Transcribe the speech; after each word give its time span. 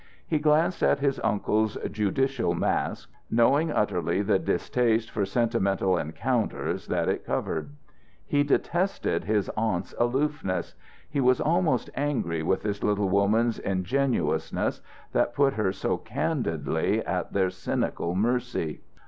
He 0.25 0.39
glanced 0.39 0.81
at 0.81 0.97
his 0.97 1.19
uncle's 1.19 1.77
judicial 1.91 2.55
mask, 2.55 3.11
knowing 3.29 3.71
utterly 3.71 4.23
the 4.23 4.39
distaste 4.39 5.11
for 5.11 5.25
sentimental 5.25 5.95
encounters 5.95 6.87
that 6.87 7.07
it 7.07 7.23
covered. 7.23 7.75
He 8.25 8.41
detested 8.43 9.25
his 9.25 9.47
aunt's 9.55 9.93
aloofness. 9.99 10.73
He 11.07 11.21
was 11.21 11.39
almost 11.39 11.91
angry 11.93 12.41
with 12.41 12.63
this 12.63 12.81
little 12.81 13.09
woman's 13.09 13.59
ingenuousness 13.59 14.81
that 15.11 15.35
put 15.35 15.53
her 15.53 15.71
so 15.71 15.97
candidly 15.97 17.05
at 17.05 17.33
their 17.33 17.51
cynical 17.51 18.15
mercy. 18.15 18.81